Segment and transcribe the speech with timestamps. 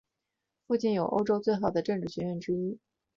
[0.65, 2.79] 附近有欧洲最好的政治学院之一。